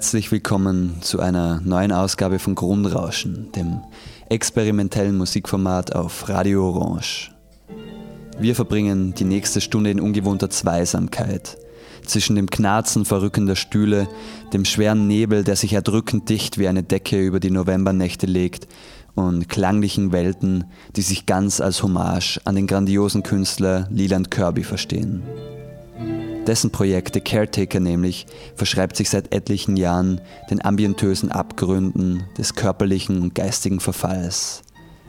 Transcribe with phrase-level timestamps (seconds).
[0.00, 3.82] Herzlich willkommen zu einer neuen Ausgabe von Grundrauschen, dem
[4.30, 7.32] experimentellen Musikformat auf Radio Orange.
[8.38, 11.58] Wir verbringen die nächste Stunde in ungewohnter Zweisamkeit.
[12.06, 14.08] Zwischen dem Knarzen verrückender Stühle,
[14.54, 18.68] dem schweren Nebel, der sich erdrückend dicht wie eine Decke über die Novembernächte legt,
[19.14, 20.64] und klanglichen Welten,
[20.96, 25.24] die sich ganz als Hommage an den grandiosen Künstler Leland Kirby verstehen.
[26.46, 28.26] Dessen Projekt The Caretaker nämlich
[28.56, 34.62] verschreibt sich seit etlichen Jahren den ambientösen Abgründen des körperlichen und geistigen Verfalls,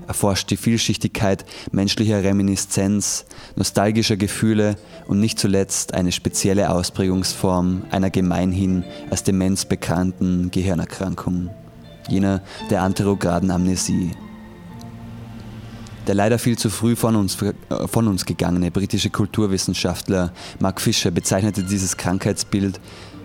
[0.07, 3.25] erforscht die Vielschichtigkeit menschlicher Reminiszenz,
[3.55, 4.75] nostalgischer Gefühle
[5.07, 11.49] und nicht zuletzt eine spezielle Ausprägungsform einer gemeinhin als Demenz bekannten Gehirnerkrankung,
[12.09, 14.11] jener der anterograden Amnesie.
[16.07, 17.53] Der leider viel zu früh von uns, äh,
[17.87, 22.79] von uns gegangene britische Kulturwissenschaftler Mark Fisher bezeichnete dieses Krankheitsbild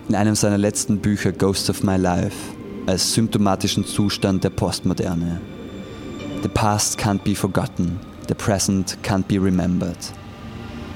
[0.09, 2.35] in einem seiner letzten Bücher Ghosts of My Life
[2.85, 5.41] als symptomatischen Zustand der Postmoderne.
[6.43, 9.97] The past can't be forgotten, the present can't be remembered.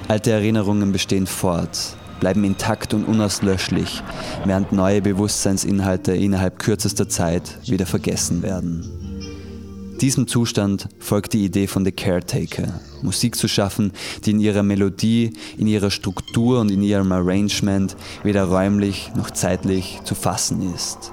[0.08, 4.04] Alte Erinnerungen bestehen fort, bleiben intakt und unauslöschlich,
[4.46, 9.01] während neue Bewusstseinsinhalte innerhalb kürzester Zeit wieder vergessen werden.
[10.02, 13.92] Diesem Zustand folgt die Idee von The Caretaker, Musik zu schaffen,
[14.26, 20.00] die in ihrer Melodie, in ihrer Struktur und in ihrem Arrangement weder räumlich noch zeitlich
[20.04, 21.12] zu fassen ist.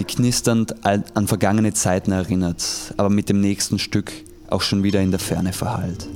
[0.00, 2.64] Die knisternd an vergangene Zeiten erinnert,
[2.96, 4.10] aber mit dem nächsten Stück
[4.48, 6.08] auch schon wieder in der Ferne verhallt.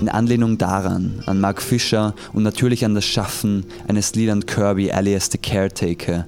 [0.00, 5.28] In Anlehnung daran, an Mark Fisher und natürlich an das Schaffen eines Leland Kirby alias
[5.30, 6.26] The Caretaker,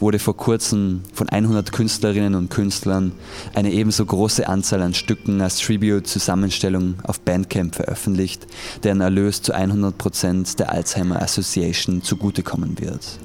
[0.00, 3.12] wurde vor kurzem von 100 Künstlerinnen und Künstlern
[3.54, 8.46] eine ebenso große Anzahl an Stücken als Tribute-Zusammenstellung auf Bandcamp veröffentlicht,
[8.82, 13.18] deren Erlös zu 100% der Alzheimer Association zugutekommen wird.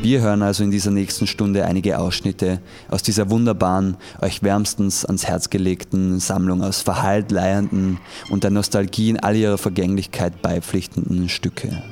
[0.00, 5.26] Wir hören also in dieser nächsten Stunde einige Ausschnitte aus dieser wunderbaren, euch wärmstens ans
[5.26, 7.98] Herz gelegten Sammlung aus verhallt leiernden
[8.30, 11.82] und der Nostalgie in all ihrer Vergänglichkeit beipflichtenden Stücke.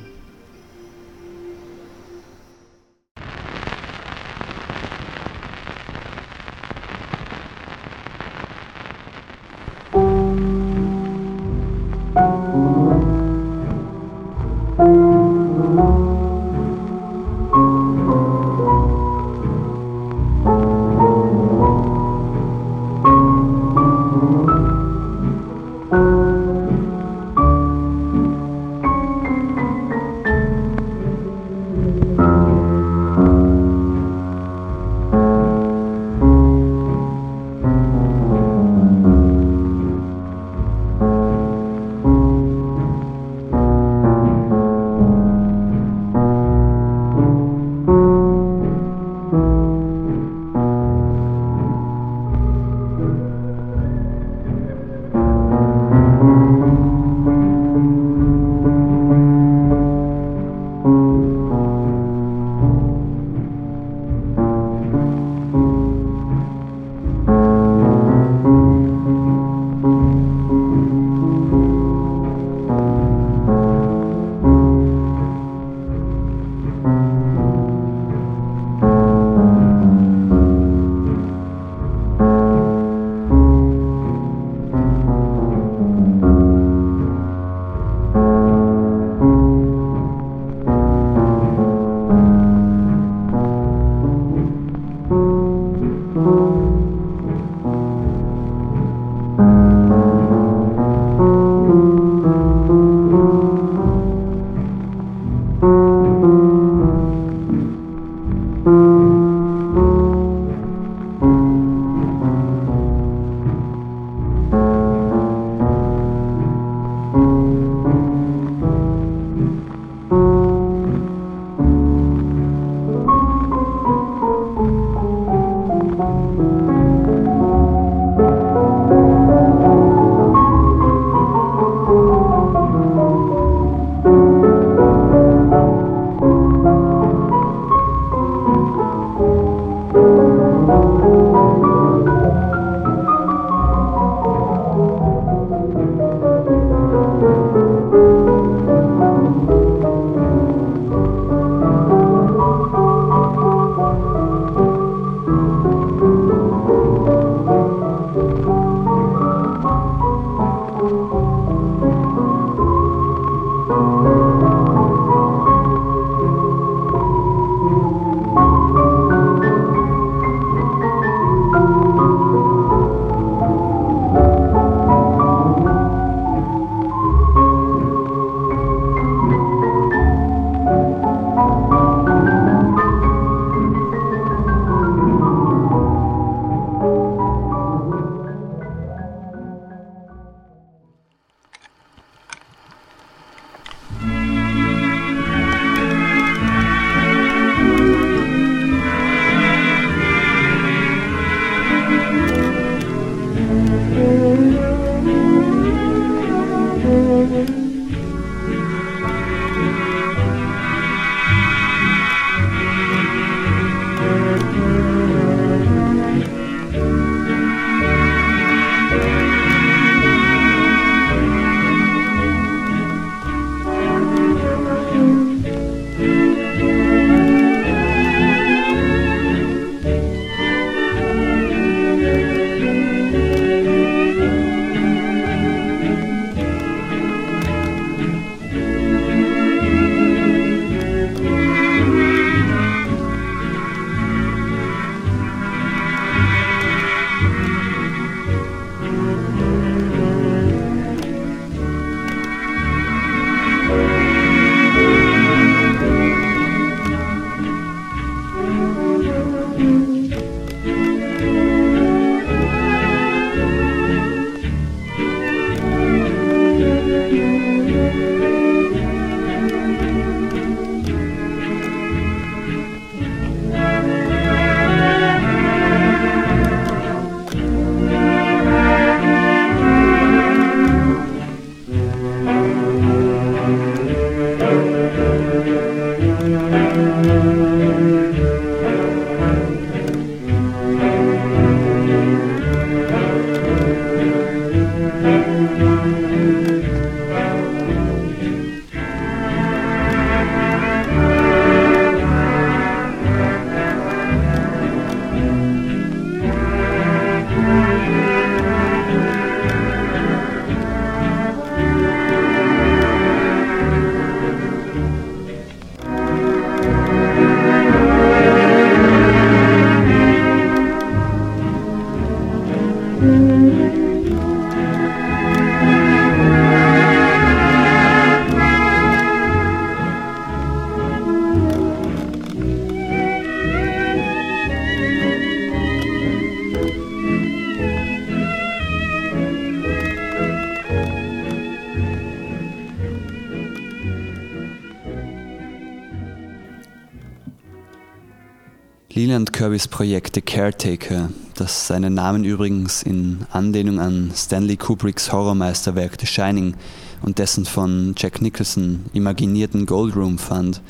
[349.58, 356.54] The Caretaker, das seinen Namen übrigens in Anlehnung an Stanley Kubricks Horrormeisterwerk The Shining
[357.00, 360.61] und dessen von Jack Nicholson imaginierten Gold Room fand,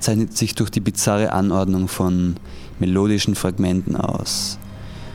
[0.00, 2.34] zeichnet sich durch die bizarre Anordnung von
[2.80, 4.58] melodischen Fragmenten aus.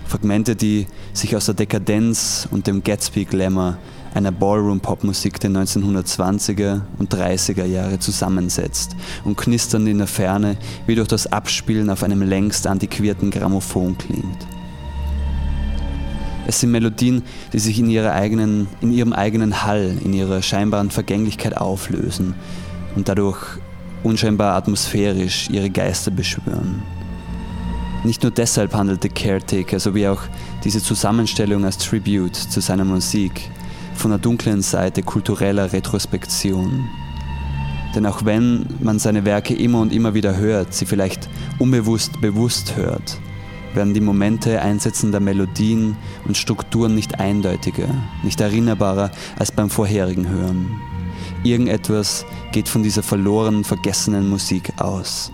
[0.06, 3.78] Fragmente, die sich aus der Dekadenz und dem Gatsby-Glamour
[4.14, 11.08] einer Ballroom-Popmusik der 1920er und 30er Jahre zusammensetzt und knistern in der Ferne wie durch
[11.08, 14.48] das Abspielen auf einem längst antiquierten Grammophon klingt.
[16.48, 21.58] Es sind Melodien, die sich in, eigenen, in ihrem eigenen Hall, in ihrer scheinbaren Vergänglichkeit
[21.58, 22.36] auflösen
[22.96, 23.38] und dadurch
[24.04, 26.84] unscheinbar atmosphärisch ihre Geister beschwören.
[28.04, 30.22] Nicht nur deshalb handelte Caretaker sowie auch
[30.64, 33.50] diese Zusammenstellung als Tribute zu seiner Musik
[33.98, 36.90] von der dunklen Seite kultureller Retrospektion.
[37.96, 42.76] Denn auch wenn man seine Werke immer und immer wieder hört, sie vielleicht unbewusst bewusst
[42.76, 43.18] hört,
[43.74, 47.88] werden die Momente einsetzender Melodien und Strukturen nicht eindeutiger,
[48.24, 50.80] nicht erinnerbarer als beim vorherigen Hören.
[51.44, 55.32] Irgendetwas geht von dieser verloren vergessenen Musik aus.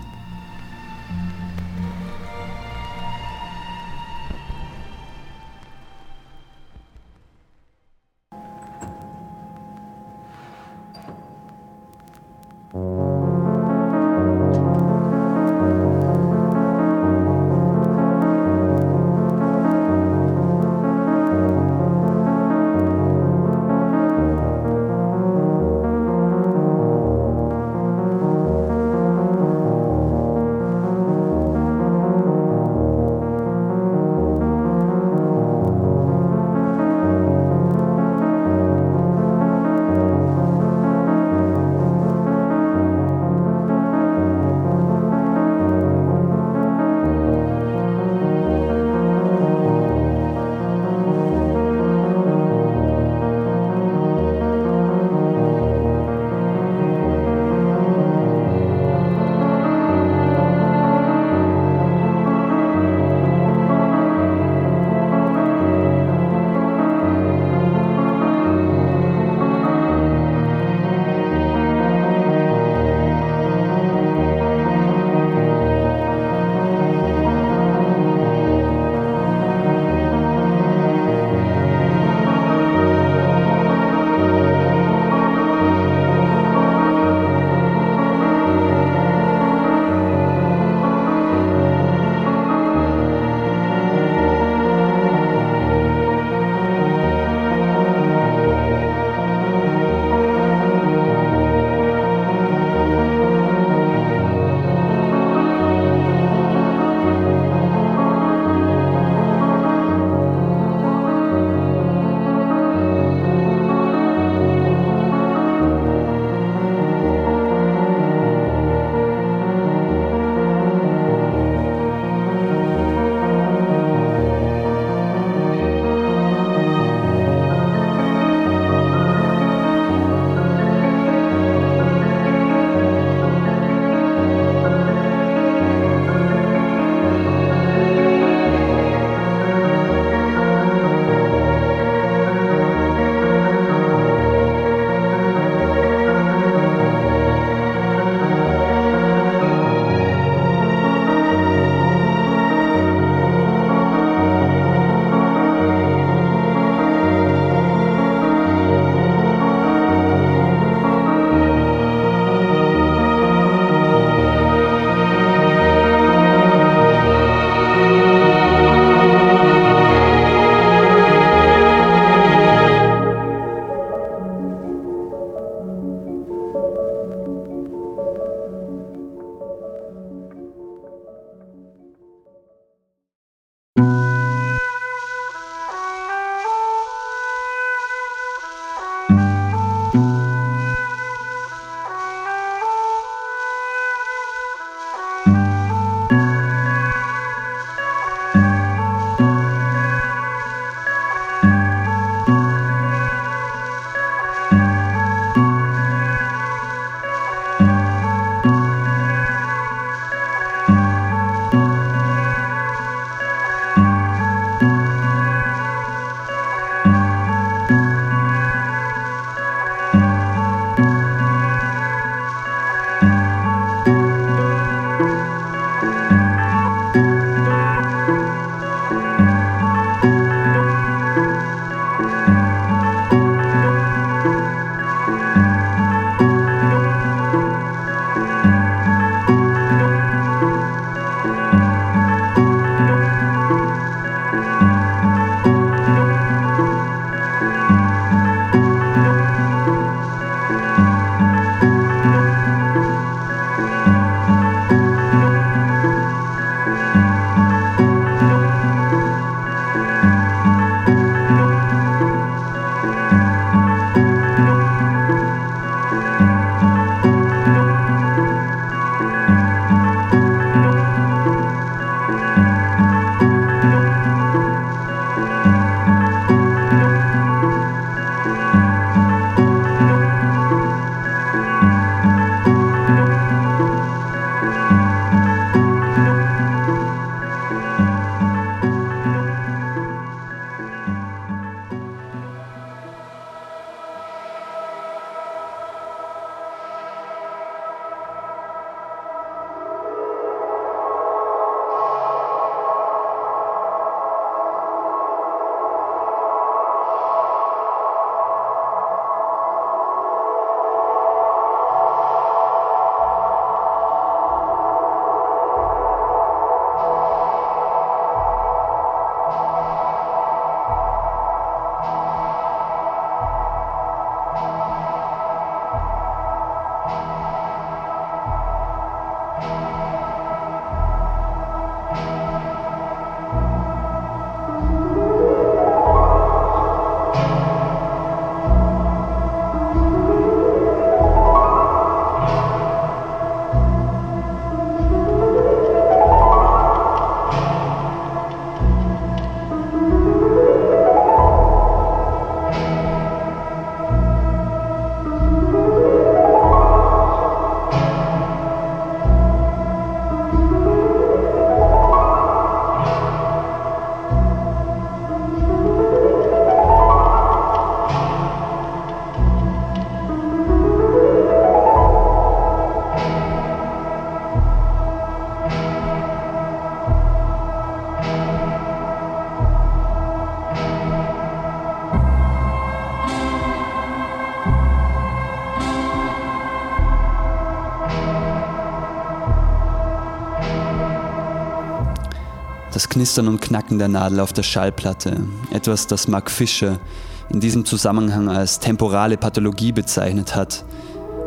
[392.83, 395.15] Das Knistern und Knacken der Nadel auf der Schallplatte,
[395.53, 396.81] etwas, das Mark Fischer
[397.29, 400.65] in diesem Zusammenhang als temporale Pathologie bezeichnet hat,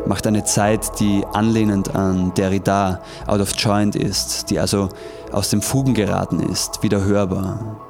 [0.05, 4.89] macht eine Zeit, die anlehnend an Derrida out of joint ist, die also
[5.31, 7.81] aus dem Fugen geraten ist, wieder hörbar.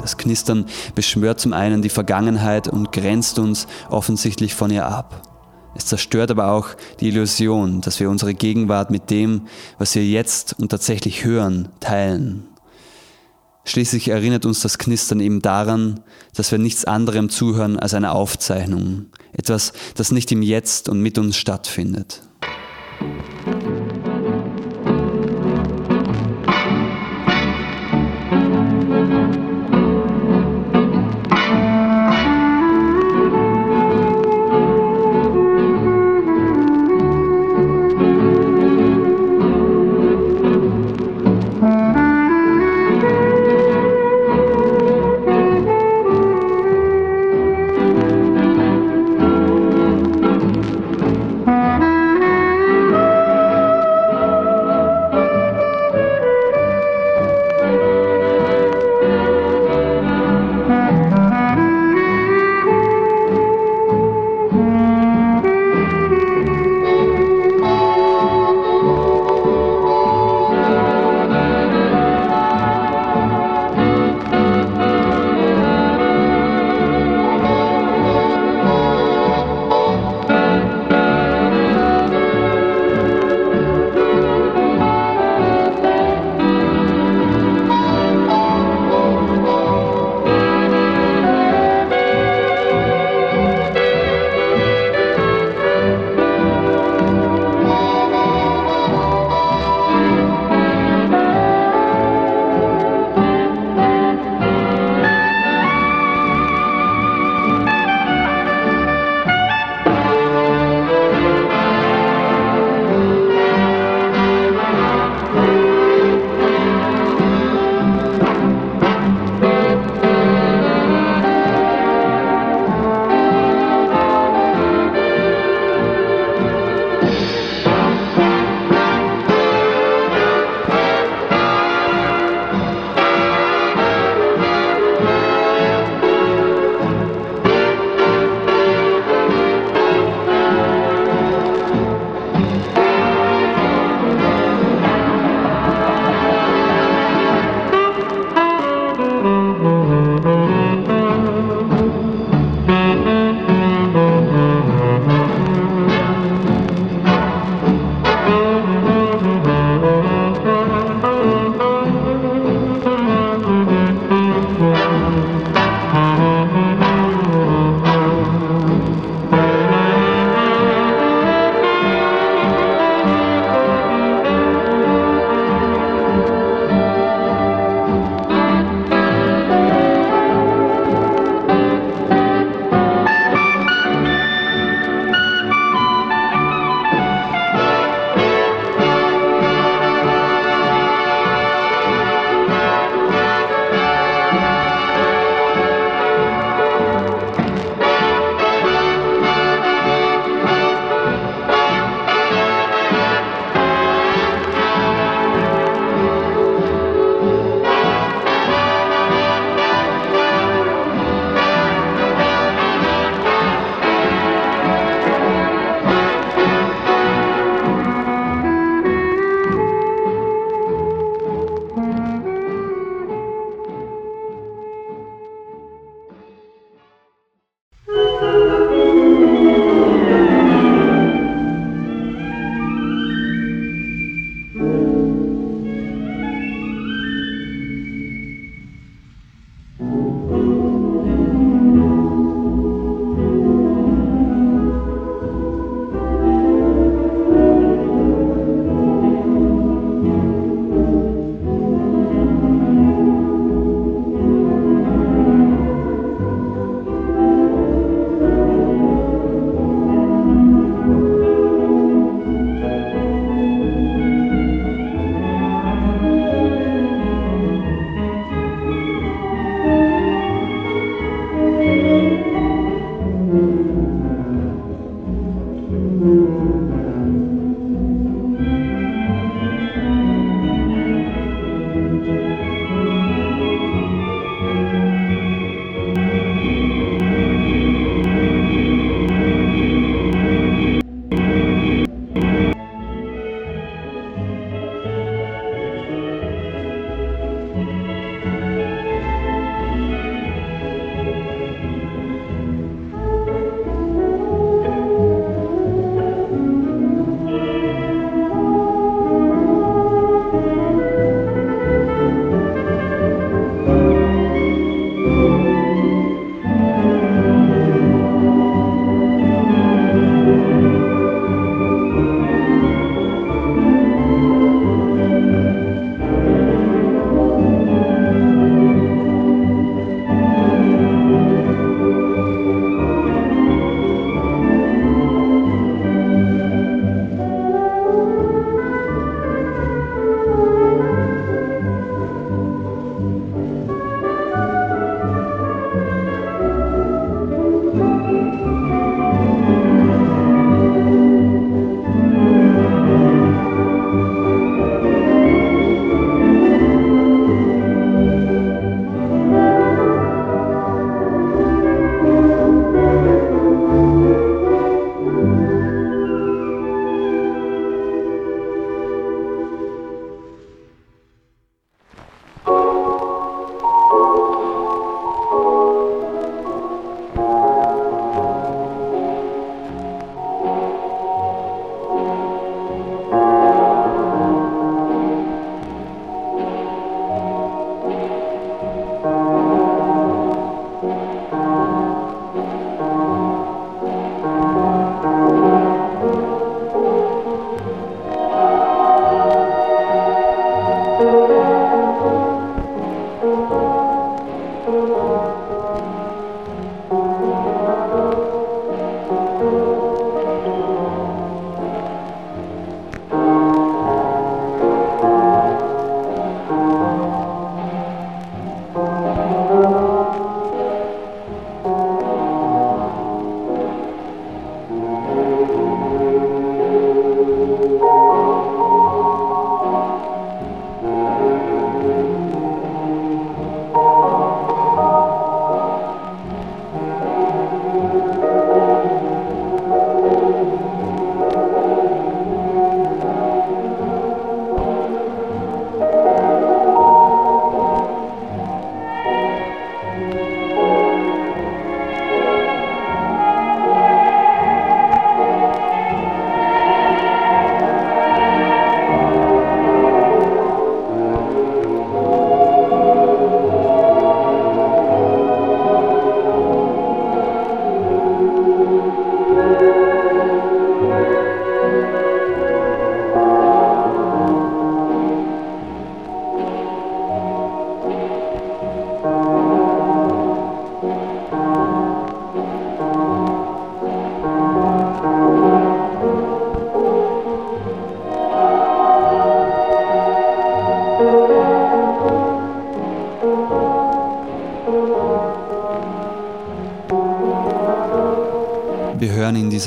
[0.00, 5.20] Das Knistern beschwört zum einen die Vergangenheit und grenzt uns offensichtlich von ihr ab.
[5.74, 6.68] Es zerstört aber auch
[7.00, 9.48] die Illusion, dass wir unsere Gegenwart mit dem,
[9.78, 12.49] was wir jetzt und tatsächlich hören, teilen.
[13.64, 16.00] Schließlich erinnert uns das Knistern eben daran,
[16.34, 21.18] dass wir nichts anderem zuhören als einer Aufzeichnung, etwas, das nicht im Jetzt und mit
[21.18, 22.22] uns stattfindet.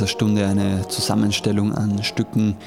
[0.03, 2.57] Dieser Stunde eine Zusammenstellung an Stücken,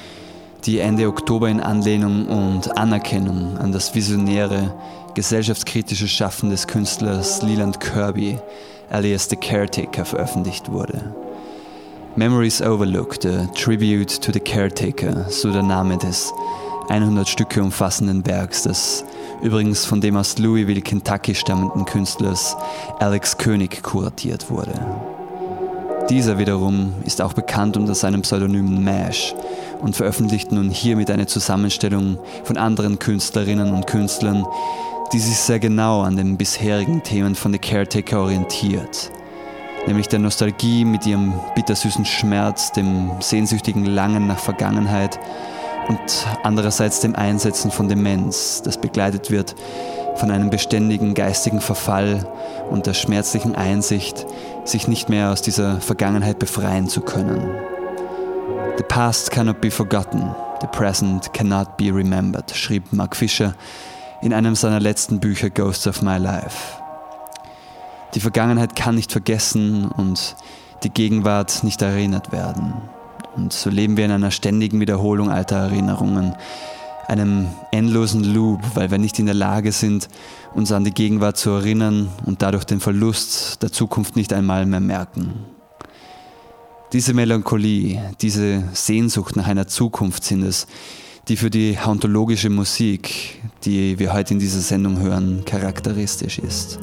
[0.65, 4.73] die Ende Oktober in Anlehnung und Anerkennung an das visionäre,
[5.13, 8.39] gesellschaftskritische Schaffen des Künstlers Leland Kirby,
[8.89, 11.13] alias The Caretaker, veröffentlicht wurde.
[12.15, 16.33] Memories Overlooked, a Tribute to the Caretaker, so der Name des
[16.89, 19.05] 100 Stücke umfassenden Werks, das
[19.43, 22.57] übrigens von dem aus Louisville, Kentucky stammenden Künstlers
[22.97, 24.73] Alex König kuratiert wurde.
[26.09, 29.35] Dieser wiederum ist auch bekannt unter seinem Pseudonym Mash
[29.81, 34.45] und veröffentlicht nun hiermit eine Zusammenstellung von anderen Künstlerinnen und Künstlern,
[35.11, 39.11] die sich sehr genau an den bisherigen Themen von The Caretaker orientiert.
[39.85, 45.19] Nämlich der Nostalgie mit ihrem bittersüßen Schmerz, dem sehnsüchtigen Langen nach Vergangenheit
[45.87, 49.55] und andererseits dem Einsetzen von Demenz, das begleitet wird
[50.15, 52.27] von einem beständigen geistigen Verfall
[52.69, 54.25] und der schmerzlichen Einsicht,
[54.65, 57.55] sich nicht mehr aus dieser Vergangenheit befreien zu können.
[58.77, 63.53] The past cannot be forgotten, the present cannot be remembered, schrieb Mark Fisher
[64.21, 66.81] in einem seiner letzten Bücher Ghosts of My Life.
[68.15, 70.35] Die Vergangenheit kann nicht vergessen und
[70.83, 72.73] die Gegenwart nicht erinnert werden.
[73.37, 76.35] Und so leben wir in einer ständigen Wiederholung alter Erinnerungen,
[77.07, 80.09] einem endlosen Loop, weil wir nicht in der Lage sind,
[80.53, 84.81] uns an die Gegenwart zu erinnern und dadurch den Verlust der Zukunft nicht einmal mehr
[84.81, 85.33] merken.
[86.93, 90.67] Diese Melancholie, diese Sehnsucht nach einer Zukunft sind es,
[91.27, 96.79] die für die hauntologische Musik, die wir heute in dieser Sendung hören, charakteristisch ist.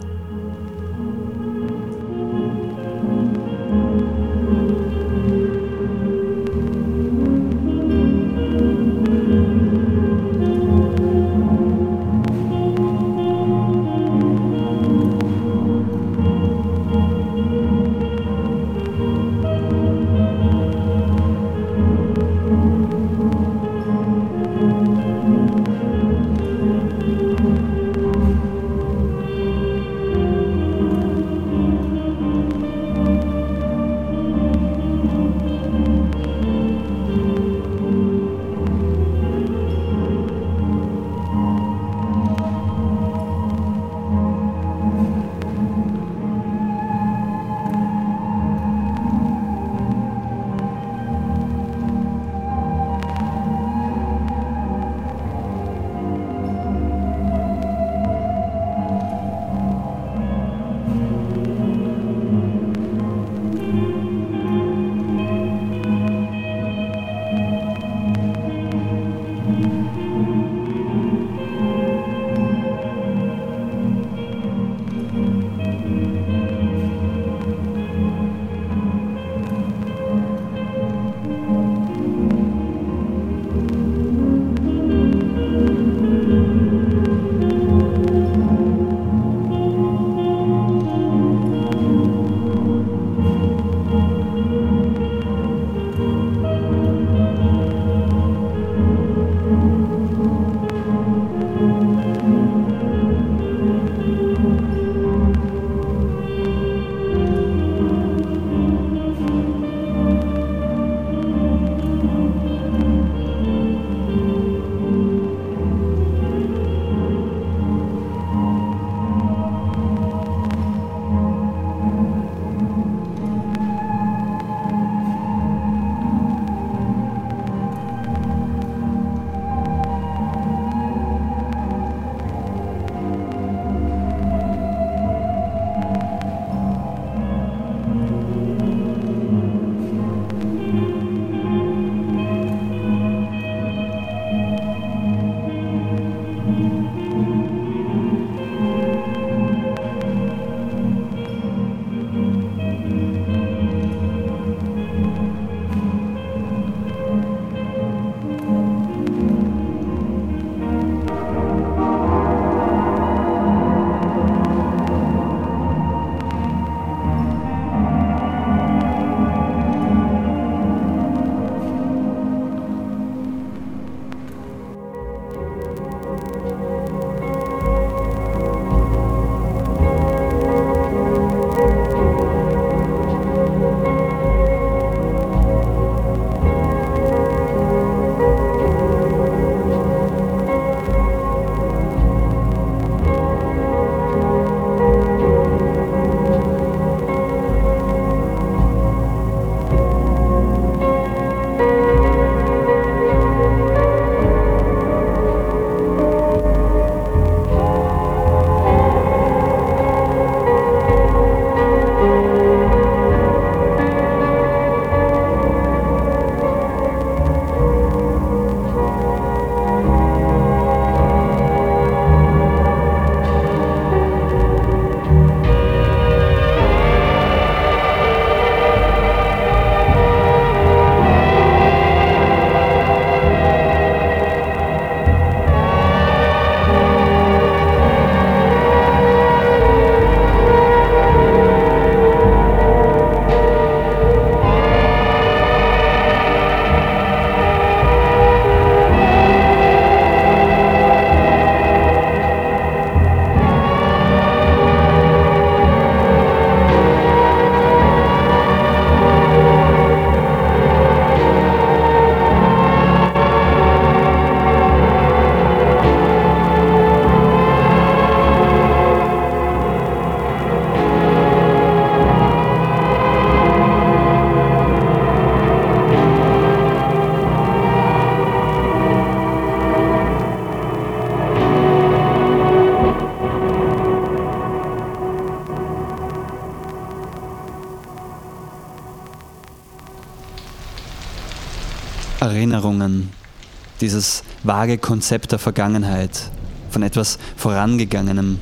[293.94, 296.30] Dieses vage Konzept der Vergangenheit,
[296.68, 298.40] von etwas Vorangegangenem,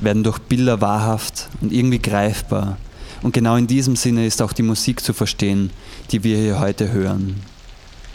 [0.00, 2.78] werden durch Bilder wahrhaft und irgendwie greifbar.
[3.22, 5.70] Und genau in diesem Sinne ist auch die Musik zu verstehen,
[6.10, 7.40] die wir hier heute hören.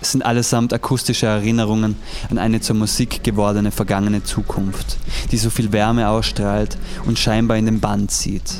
[0.02, 1.96] Es sind allesamt akustische Erinnerungen
[2.30, 4.98] an eine zur Musik gewordene vergangene Zukunft,
[5.32, 8.56] die so viel Wärme ausstrahlt und scheinbar in den Band zieht.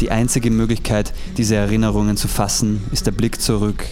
[0.00, 3.84] Die einzige Möglichkeit, diese Erinnerungen zu fassen, ist der Blick zurück.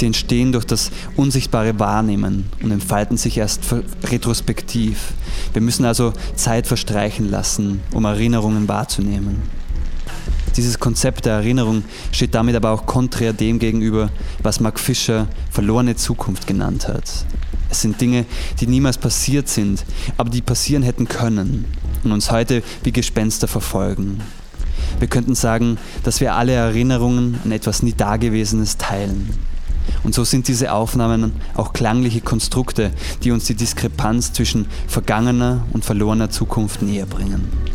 [0.00, 3.60] Sie entstehen durch das unsichtbare Wahrnehmen und entfalten sich erst
[4.04, 5.12] retrospektiv.
[5.52, 9.42] Wir müssen also Zeit verstreichen lassen, um Erinnerungen wahrzunehmen.
[10.56, 14.08] Dieses Konzept der Erinnerung steht damit aber auch konträr dem gegenüber,
[14.42, 17.26] was Mark Fisher verlorene Zukunft genannt hat.
[17.68, 18.24] Es sind Dinge,
[18.58, 19.84] die niemals passiert sind,
[20.16, 21.66] aber die passieren hätten können
[22.04, 24.22] und uns heute wie Gespenster verfolgen.
[24.98, 29.49] Wir könnten sagen, dass wir alle Erinnerungen an etwas nie Dagewesenes teilen.
[30.02, 35.84] Und so sind diese Aufnahmen auch klangliche Konstrukte, die uns die Diskrepanz zwischen vergangener und
[35.84, 37.69] verlorener Zukunft näher bringen.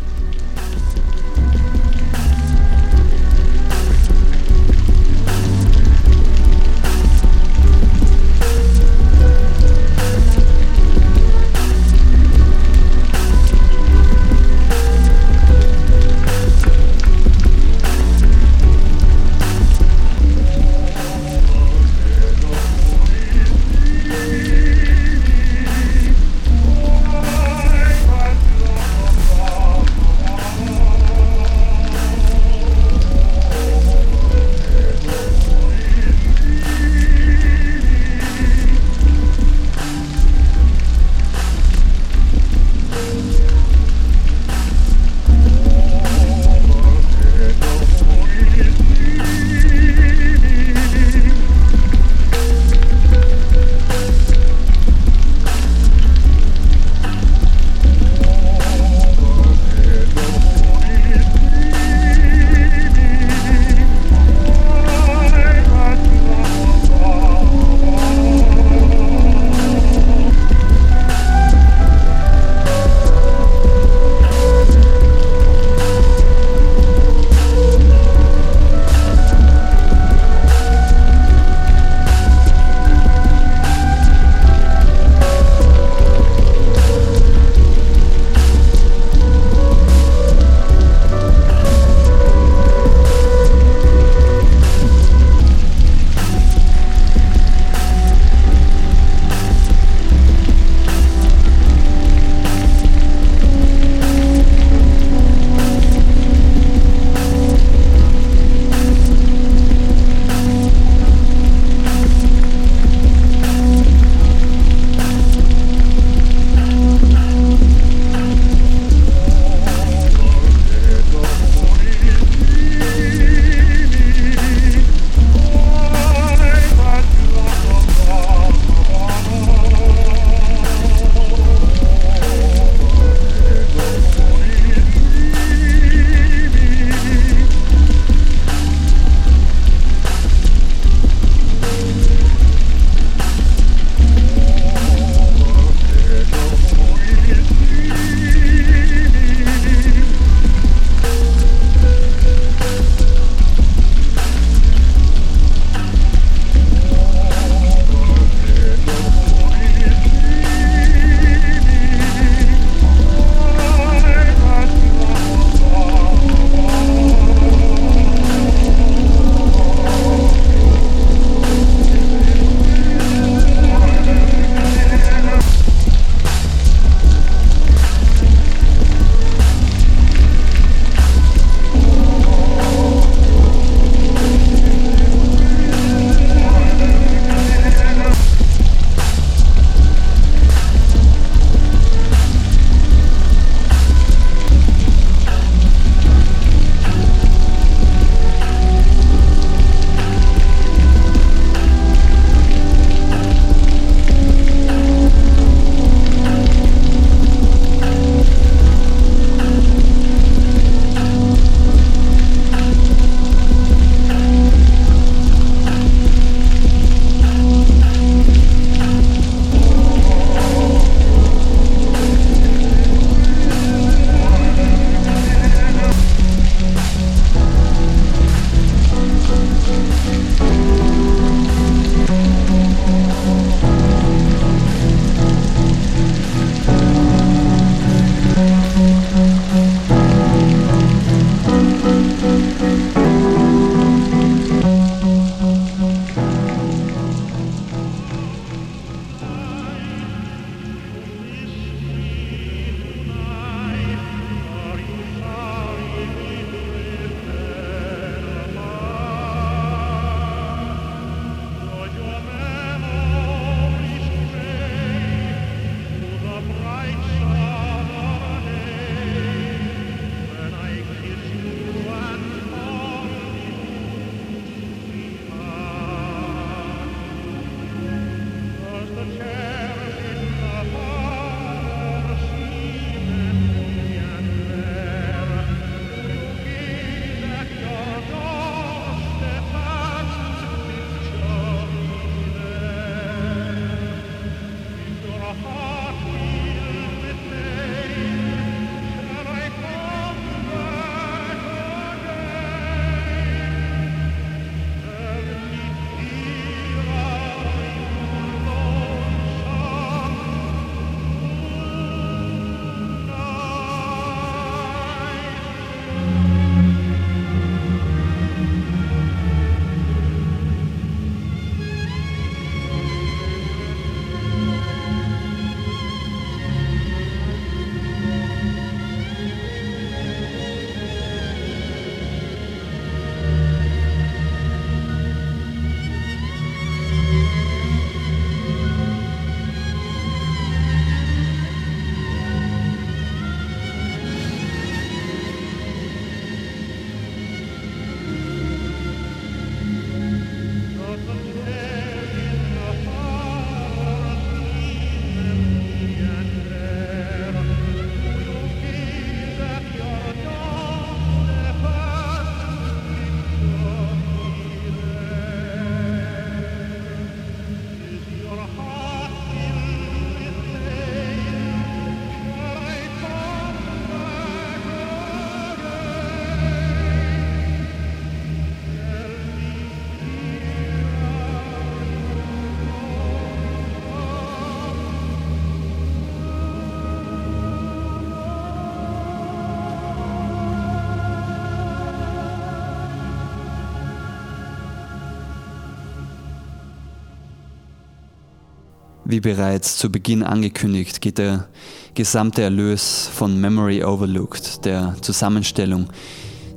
[399.16, 401.48] Wie bereits zu Beginn angekündigt, geht der
[401.94, 405.88] gesamte Erlös von Memory Overlooked, der Zusammenstellung,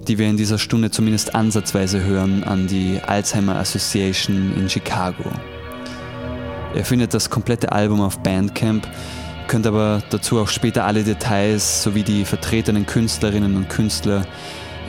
[0.10, 5.24] die wir in dieser Stunde zumindest ansatzweise hören, an die Alzheimer Association in Chicago.
[6.76, 8.86] Ihr findet das komplette Album auf Bandcamp,
[9.48, 14.28] könnt aber dazu auch später alle Details sowie die vertretenen Künstlerinnen und Künstler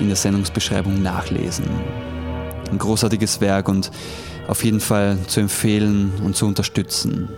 [0.00, 1.66] in der Sendungsbeschreibung nachlesen.
[2.68, 3.92] Ein großartiges Werk und
[4.48, 7.28] auf jeden Fall zu empfehlen und zu unterstützen.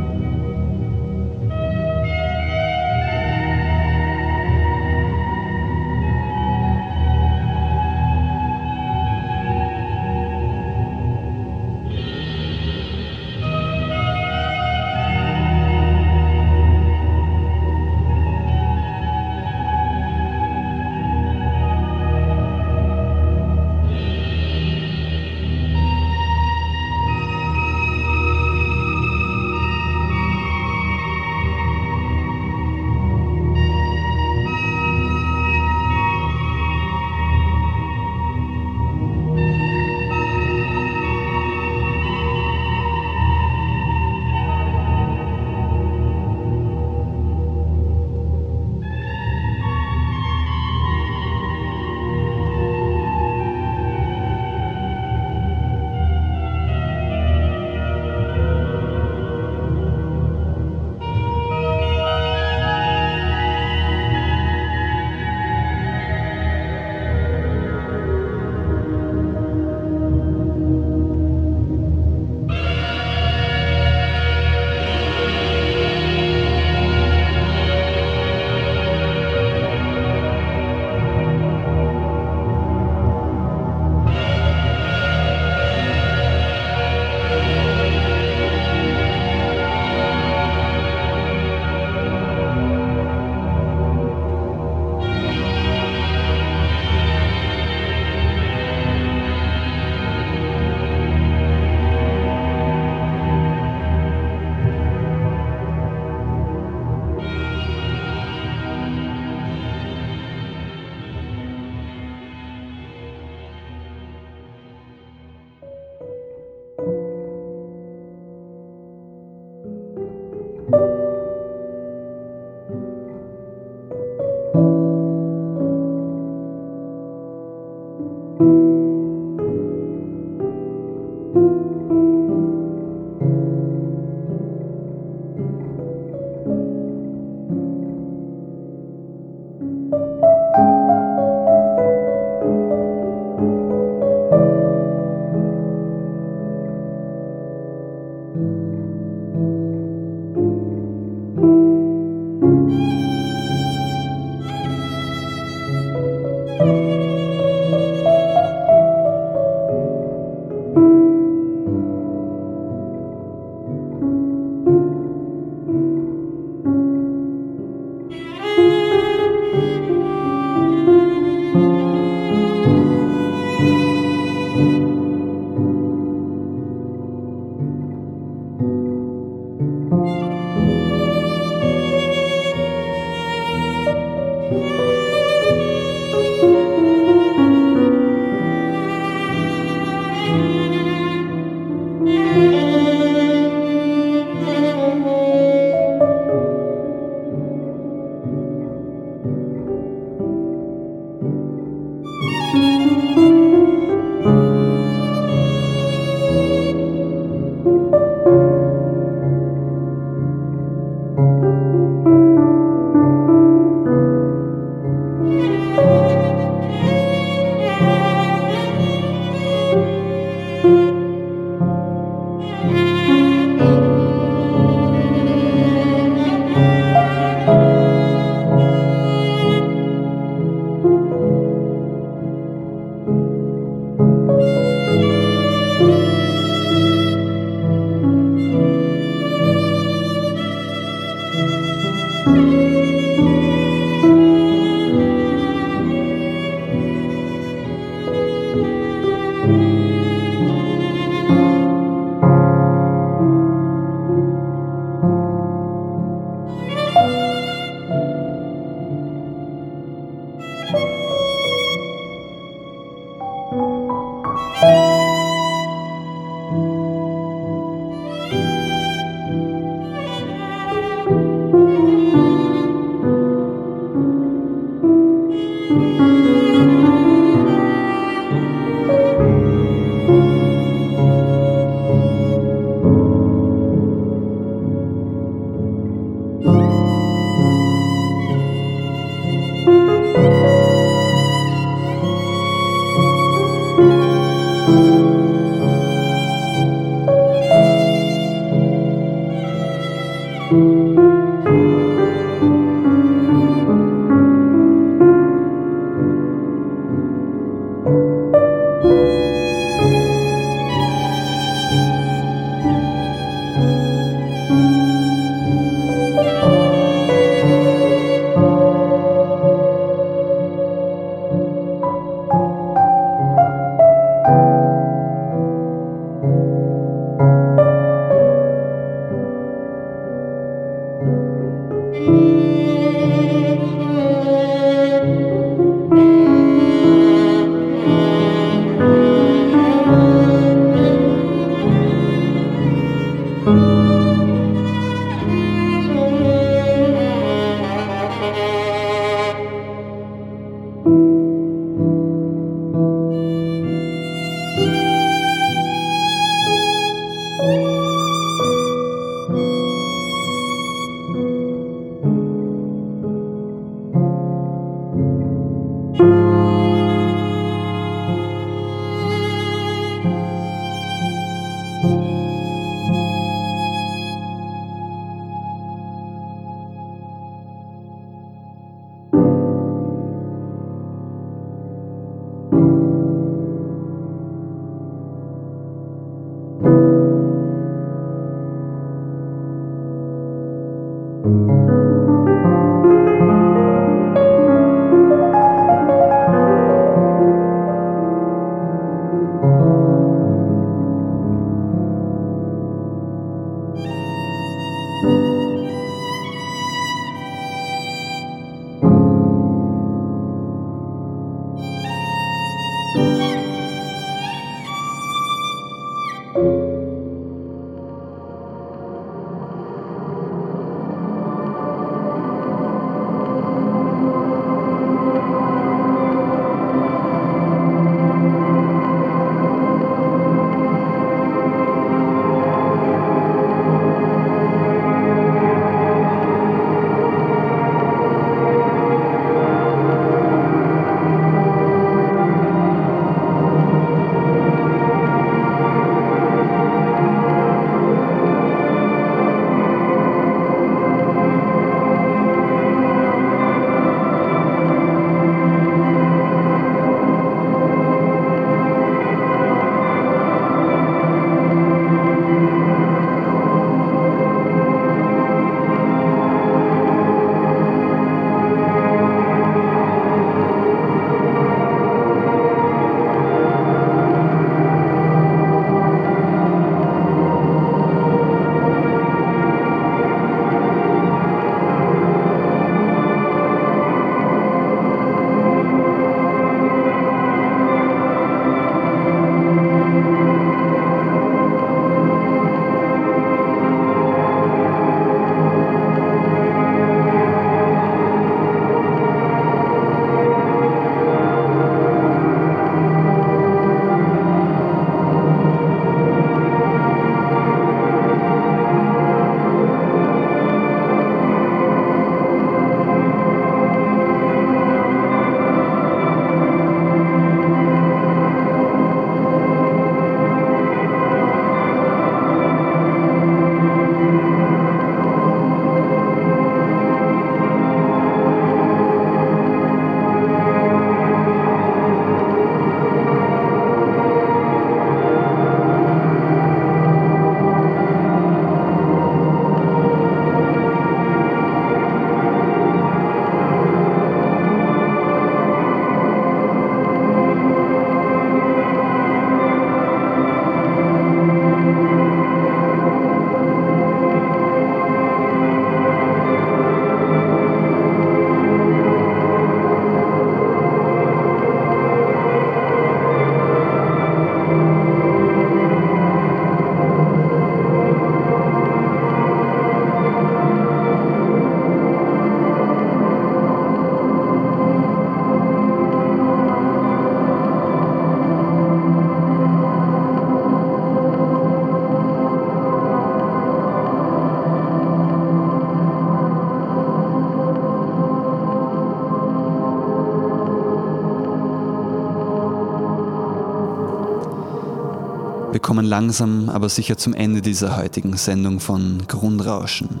[595.88, 600.00] Langsam aber sicher zum Ende dieser heutigen Sendung von Grundrauschen.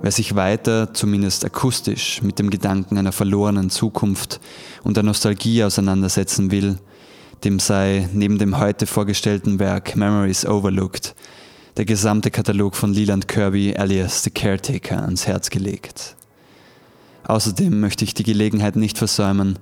[0.00, 4.40] Wer sich weiter, zumindest akustisch, mit dem Gedanken einer verlorenen Zukunft
[4.84, 6.78] und der Nostalgie auseinandersetzen will,
[7.44, 11.14] dem sei neben dem heute vorgestellten Werk Memories Overlooked
[11.76, 16.16] der gesamte Katalog von Leland Kirby alias The Caretaker ans Herz gelegt.
[17.28, 19.58] Außerdem möchte ich die Gelegenheit nicht versäumen,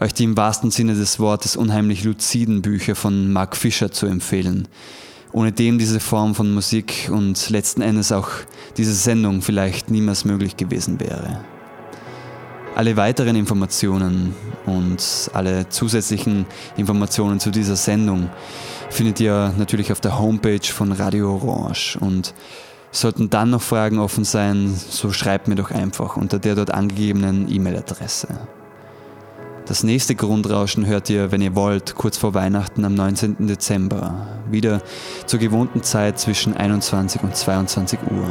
[0.00, 4.68] euch die im wahrsten Sinne des Wortes unheimlich luziden Bücher von Mark Fisher zu empfehlen,
[5.32, 8.30] ohne dem diese Form von Musik und letzten Endes auch
[8.76, 11.40] diese Sendung vielleicht niemals möglich gewesen wäre.
[12.76, 15.02] Alle weiteren Informationen und
[15.34, 16.46] alle zusätzlichen
[16.76, 18.30] Informationen zu dieser Sendung
[18.90, 22.32] findet ihr natürlich auf der Homepage von Radio Orange und
[22.90, 27.50] Sollten dann noch Fragen offen sein, so schreibt mir doch einfach unter der dort angegebenen
[27.52, 28.28] E-Mail-Adresse.
[29.66, 33.46] Das nächste Grundrauschen hört ihr, wenn ihr wollt, kurz vor Weihnachten am 19.
[33.46, 34.26] Dezember.
[34.50, 34.80] Wieder
[35.26, 38.28] zur gewohnten Zeit zwischen 21 und 22 Uhr.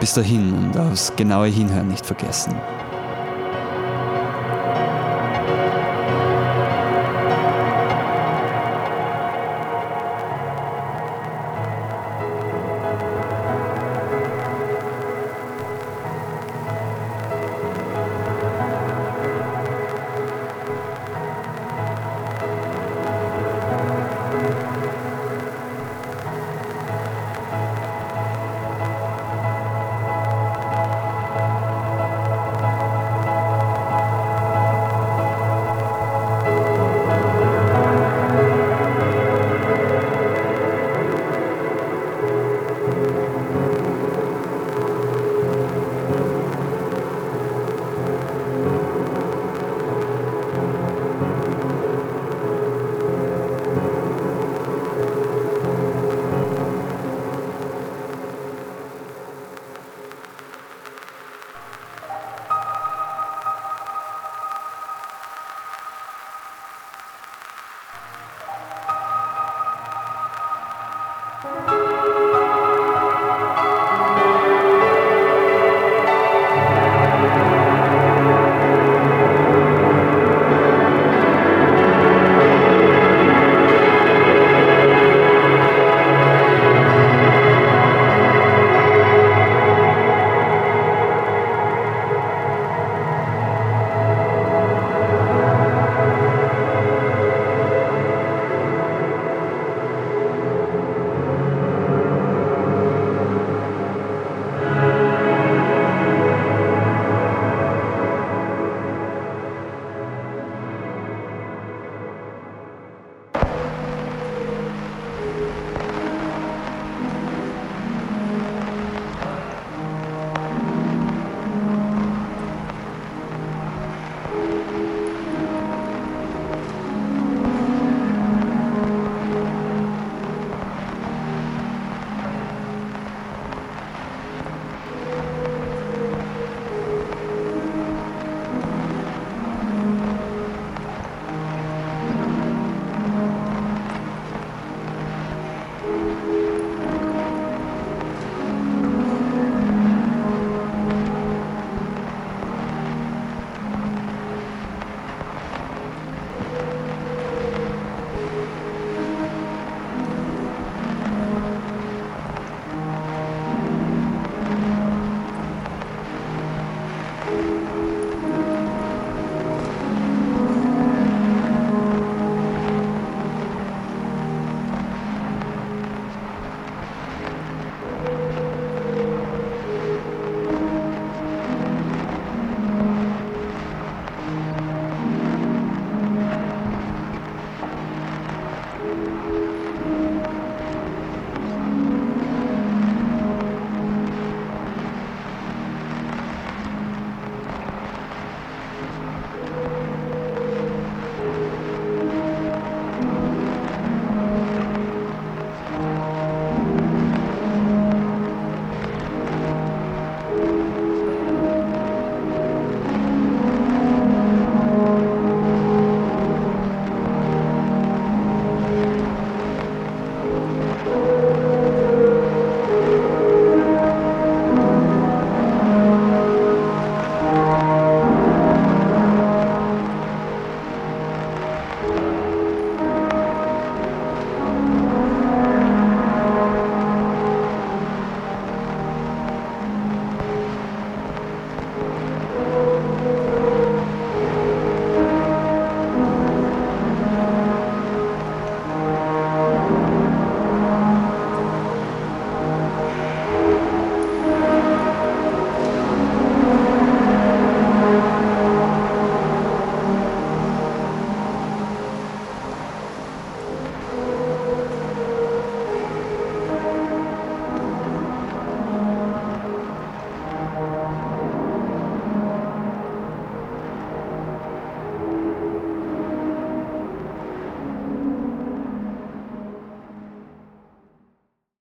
[0.00, 2.56] Bis dahin und aufs genaue Hinhören nicht vergessen.